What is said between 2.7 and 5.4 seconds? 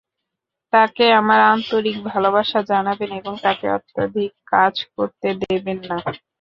জানাবেন এবং তাকে অত্যধিক কাজ করতে